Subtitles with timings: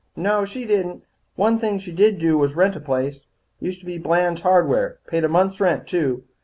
[0.15, 1.03] "No, she didn't.
[1.35, 3.27] One thing she did do was rent a place.
[3.59, 4.97] Used to be Blands Hardware.
[5.05, 6.23] Paid a month's rent, too.